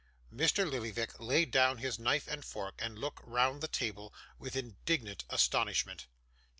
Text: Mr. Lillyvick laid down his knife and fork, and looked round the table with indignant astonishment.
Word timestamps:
Mr. 0.33 0.67
Lillyvick 0.67 1.19
laid 1.19 1.51
down 1.51 1.77
his 1.77 1.99
knife 1.99 2.27
and 2.27 2.43
fork, 2.43 2.73
and 2.79 2.97
looked 2.97 3.23
round 3.23 3.61
the 3.61 3.67
table 3.67 4.11
with 4.39 4.55
indignant 4.55 5.25
astonishment. 5.29 6.07